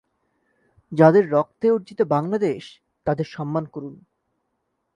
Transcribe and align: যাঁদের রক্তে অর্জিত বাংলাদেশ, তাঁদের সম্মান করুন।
যাঁদের 0.91 1.23
রক্তে 1.31 1.67
অর্জিত 1.71 1.99
বাংলাদেশ, 2.07 2.63
তাঁদের 3.05 3.25
সম্মান 3.25 3.65
করুন। 3.65 3.95